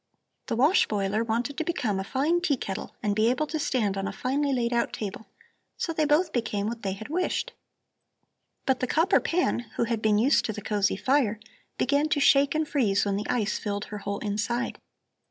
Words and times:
The 0.47 0.55
wash 0.55 0.87
boiler 0.87 1.23
wanted 1.23 1.59
to 1.59 1.63
become 1.63 1.99
a 1.99 2.03
fine 2.03 2.41
tea 2.41 2.57
kettle 2.57 2.95
and 3.03 3.15
be 3.15 3.29
able 3.29 3.45
to 3.45 3.59
stand 3.59 3.95
on 3.97 4.07
a 4.07 4.11
finely 4.11 4.51
laid 4.51 4.73
out 4.73 4.93
table. 4.93 5.27
So 5.77 5.93
they 5.93 6.05
both 6.05 6.33
became 6.33 6.65
what 6.65 6.81
they 6.81 6.93
had 6.93 7.07
wished. 7.07 7.53
"But 8.65 8.79
the 8.79 8.87
copper 8.87 9.19
pan, 9.19 9.59
who 9.75 9.83
had 9.83 10.01
been 10.01 10.17
used 10.17 10.43
to 10.45 10.53
the 10.53 10.61
cosy 10.63 10.95
fire, 10.97 11.39
began 11.77 12.09
to 12.09 12.19
shake 12.19 12.55
and 12.55 12.67
freeze 12.67 13.05
when 13.05 13.15
the 13.15 13.29
ice 13.29 13.59
filled 13.59 13.85
her 13.93 13.99
whole 13.99 14.17
inside. 14.21 14.79